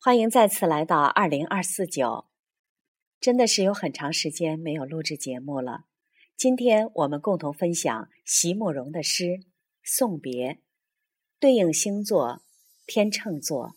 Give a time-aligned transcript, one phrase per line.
[0.00, 2.26] 欢迎再次来到二零二四九，
[3.20, 5.86] 真的是有很长时间没有录制节目了。
[6.36, 9.24] 今天我们共同分享席慕容的诗
[9.82, 10.52] 《送别》，
[11.40, 12.42] 对应星座
[12.86, 13.74] 天秤座。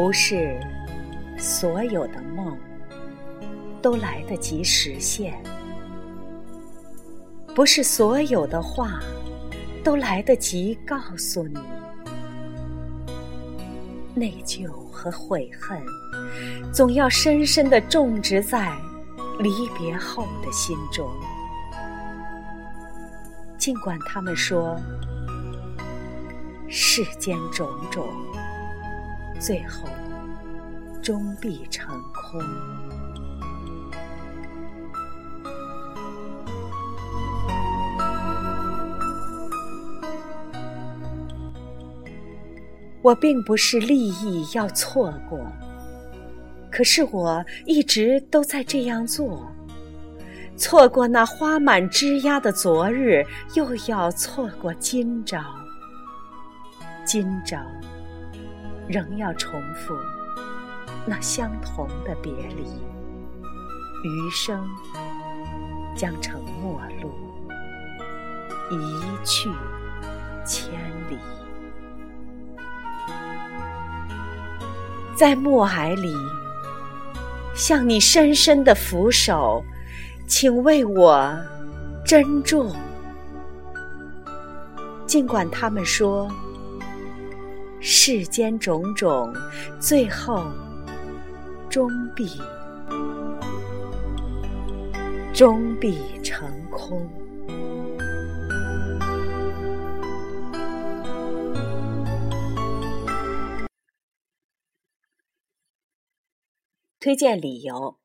[0.00, 0.58] 不是
[1.36, 2.56] 所有的梦
[3.82, 5.34] 都来得及实现，
[7.54, 8.98] 不是所有的话
[9.84, 11.58] 都来得及告诉你。
[14.14, 15.78] 内疚和悔恨，
[16.72, 18.74] 总要深深的种植在
[19.38, 21.06] 离别后的心中。
[23.58, 24.80] 尽管他们说
[26.70, 28.08] 世间种种。
[29.40, 29.88] 最后，
[31.02, 32.40] 终必成空。
[43.02, 45.40] 我并不是利益要错过，
[46.70, 49.50] 可是我一直都在这样做。
[50.54, 55.42] 错过那花满枝桠的昨日，又要错过今朝。
[57.06, 57.56] 今朝。
[58.90, 59.94] 仍要重复
[61.06, 62.64] 那相同的别离，
[64.02, 64.68] 余生
[65.94, 67.12] 将成陌路，
[68.68, 69.48] 一去
[70.44, 70.72] 千
[71.08, 71.16] 里。
[75.14, 76.12] 在暮霭里，
[77.54, 79.62] 向你深深的俯首，
[80.26, 81.32] 请为我
[82.04, 82.74] 珍重。
[85.06, 86.28] 尽管他们说。
[87.82, 89.32] 世间种种，
[89.80, 90.52] 最后
[91.70, 92.28] 终必
[95.32, 97.08] 终必成空。
[107.00, 107.98] 推荐理由：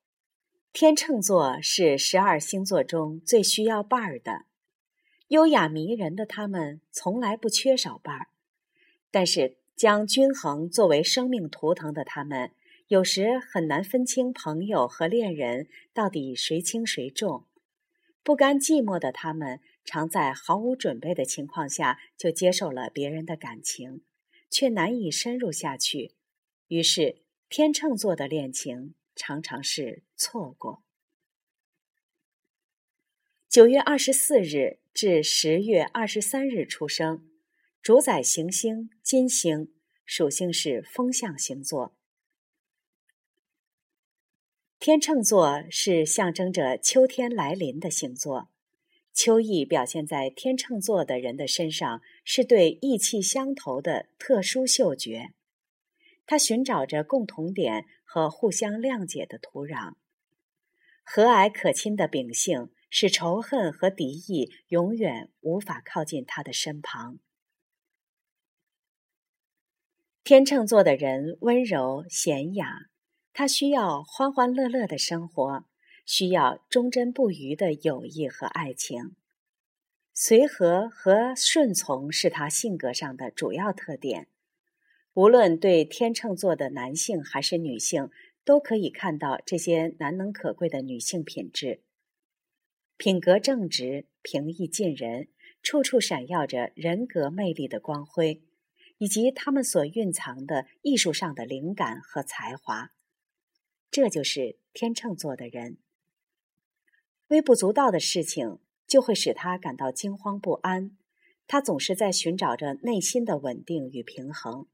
[0.71, 4.45] 天秤座是十二星座中最需要伴儿的，
[5.27, 8.27] 优雅迷人的他们从来不缺少伴儿，
[9.11, 9.57] 但是。
[9.75, 12.51] 将均衡作为生命图腾的他们，
[12.87, 17.45] 有时很难分清朋友和恋人到底谁轻谁重。
[18.23, 24.01] 不甘寂寞的他们，常在毫无准备的情况下就接受了别人的感情，
[24.49, 26.15] 却难以深入下去。
[26.67, 30.81] 于是，天秤座的恋情常常是错过。
[33.49, 37.29] 九月二十四日至十月二十三日出生。
[37.85, 39.71] 主宰行星金星，
[40.07, 41.95] 属性是风象星座。
[44.79, 48.49] 天秤座是象征着秋天来临的星座，
[49.13, 55.33] 秋意表现在天秤座的人的身上，是对意气相投的特殊嗅觉。
[56.25, 59.93] 他寻找着共同点和互相谅解的土壤，
[61.03, 67.19] 和蔼可亲的秉性使仇恨和敌意永远无法靠近他的身旁。
[70.25, 72.87] 天秤座的人温柔娴雅，
[73.31, 75.65] 他需要欢欢乐乐的生活，
[76.03, 79.15] 需要忠贞不渝的友谊和爱情。
[80.15, 84.27] 随和和顺从是他性格上的主要特点。
[85.13, 88.09] 无论对天秤座的男性还是女性，
[88.43, 91.83] 都可以看到这些难能可贵的女性品质：
[92.97, 95.27] 品格正直、平易近人，
[95.61, 98.41] 处处闪耀着人格魅力的光辉。
[98.97, 102.91] 以及他们所蕴藏的艺术上的灵感和才华，
[103.91, 105.77] 这就是天秤座的人。
[107.27, 110.97] 微不足道的事情就会使他感到惊慌不安，
[111.45, 114.67] 他总是在寻找着内心的稳定与平衡。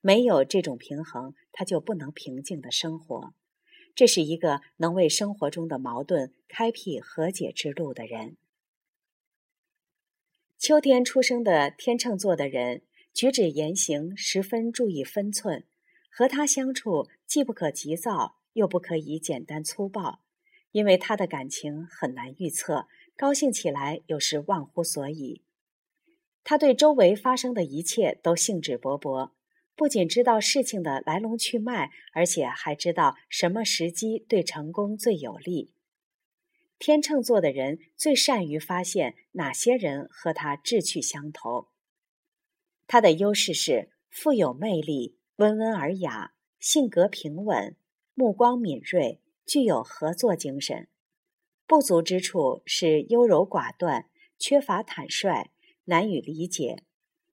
[0.00, 3.32] 没有这种平衡，他就不能平静的生活。
[3.94, 8.36] 这是一个能为生活中的矛盾开辟和解之路的人。
[10.58, 12.82] 秋天出生的天秤座的人。
[13.14, 15.62] 举止言行十分注意分寸，
[16.10, 20.20] 和他相处既不可急躁，又不可以简单粗暴，
[20.72, 25.42] 因为他的感情很难预测，高兴起来有时忘乎所以。
[26.42, 29.30] 他对周围发生的一切都兴致勃勃，
[29.76, 35.72] 不仅知道事情的来龙去脉，而且还知道什么时机对成功最有利。
[36.80, 41.68] 天秤座的人最善于发现哪些人和他志趣相投。
[42.86, 47.76] 他的优势是富有魅力，温文尔雅，性格平稳，
[48.14, 50.88] 目光敏锐，具有合作精神。
[51.66, 55.50] 不足之处是优柔寡断，缺乏坦率，
[55.84, 56.84] 难以理解，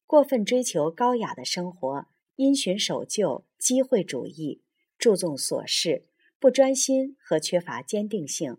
[0.07, 2.07] 过分追求高雅的生活，
[2.37, 4.63] 因循守旧，机会主义，
[4.97, 6.07] 注重琐事，
[6.39, 8.57] 不专心和缺乏坚定性。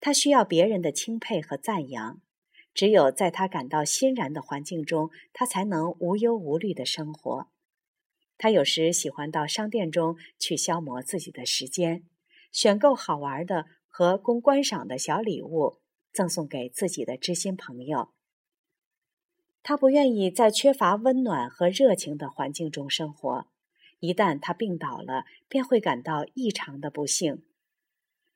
[0.00, 2.20] 他需要别人的钦佩和赞扬。
[2.74, 7.48] 只有在他感到欣然的环境中，他才能无忧无虑的生活。
[8.38, 12.04] 他有时喜欢到商店中去消磨自己的时间，
[12.50, 15.80] 选购好玩的和供观赏的小礼物，
[16.12, 18.08] 赠送给自己的知心朋友。
[19.62, 23.46] 他不愿意在缺乏温暖和热情的环境中生活，
[24.00, 27.44] 一旦他病倒了，便会感到异常的不幸。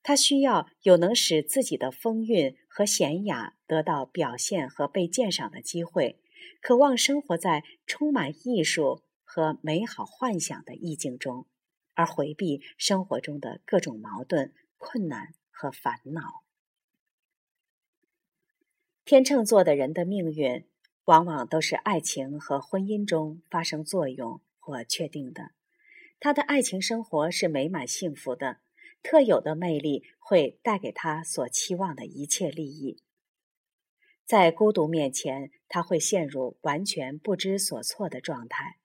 [0.07, 6.21] 他需要有能使自己的风韵和娴雅得到表现和被鉴赏的机会，
[6.61, 11.49] 渴望生活在充满艺术和美好幻想的意境中，
[11.95, 16.45] 而回避生活中的各种矛盾、困难和烦恼。
[19.05, 20.65] 天秤座的人的命运，
[21.07, 25.51] 往往都是爱情和婚姻中发生作用或确定的。
[26.21, 28.59] 他的爱情生活是美满幸福的。
[29.03, 33.03] 特有的魅力会带给他所期望的一切利益。
[34.25, 38.79] 在孤独面前，他会陷入完全不知所措的状态。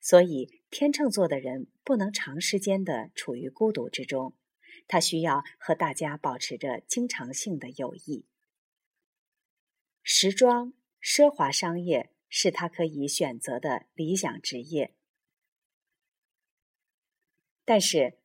[0.00, 4.34] 所以，天秤座的人不能长时间的处于孤独之中，
[4.88, 8.24] 他需要和大家保持着经常性的友谊。
[10.02, 10.72] 时装、
[11.02, 14.94] 奢华商业是他可以选择的理想职业，
[17.66, 18.18] 但是。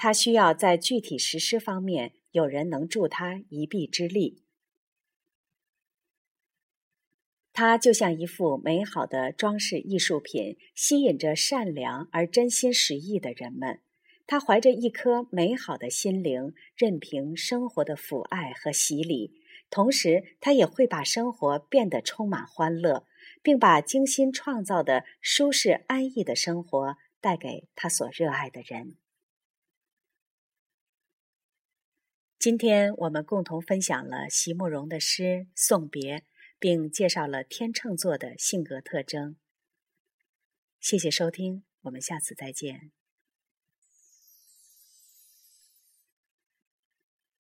[0.00, 4.44] 他需要在具体实施方面有人能助他一臂之力。
[7.52, 13.80] 他就像一幅美好的装饰艺术品，吸引着善良而真心实意的人们。
[14.24, 19.32] 他怀着一颗美好的心灵，任凭生活的抚爱和洗礼，
[19.68, 23.04] 同时他也会把生活变得充满欢乐，
[23.42, 28.94] 并把精心创造的舒适安逸的生活带给他所热爱的人。
[32.48, 35.22] 今天我们共同分享了席慕容的诗
[35.54, 36.20] 《送别》，
[36.58, 39.36] 并介绍了天秤座的性格特征。
[40.80, 42.90] 谢谢收听，我们下次再见。